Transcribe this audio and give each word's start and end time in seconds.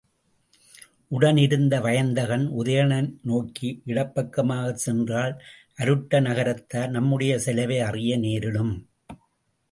உடன் 1.07 1.37
இருந்த 1.37 1.79
வயந்தகன் 1.79 2.45
உதயணன் 2.59 3.09
நோக்கி, 3.21 3.81
இடப் 3.85 4.15
பக்கமாகச் 4.15 4.81
சென்றால் 4.85 5.33
அருட்ட 5.77 6.21
நகரத்தார் 6.21 6.89
நம்முடைய 6.89 7.39
செலவை 7.39 7.79
அறிய 7.79 8.17
நேரிடும். 8.17 8.73